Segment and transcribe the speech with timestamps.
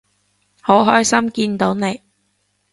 [0.63, 2.01] 好開心見到你